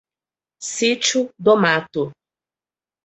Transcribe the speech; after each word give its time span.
Sítio 0.69 1.21
do 1.37 1.55
Mato 1.55 2.11